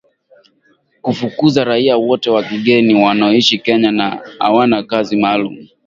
Kufukuza 1.01 1.63
raia 1.63 1.97
wote 1.97 2.29
wa 2.29 2.43
kigeni 2.43 3.03
wanaoishi 3.03 3.57
Kenya 3.59 3.91
na 3.91 4.21
hawana 4.39 4.83
kazi 4.83 5.15
maalum 5.17 5.67